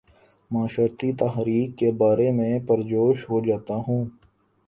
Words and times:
معاشرتی 0.51 1.11
تحاریک 1.13 1.77
کے 1.77 1.91
بارے 1.91 2.31
میں 2.31 2.59
پر 2.67 2.81
جوش 2.81 3.29
ہو 3.29 3.39
جاتا 3.45 3.75
ہوں 3.87 4.05